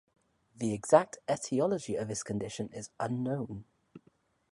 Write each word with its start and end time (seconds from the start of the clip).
The 0.55 0.73
exact 0.73 1.19
etiology 1.29 1.93
of 1.95 2.07
this 2.07 2.23
condition 2.23 2.69
is 2.73 2.89
unknown. 2.99 3.65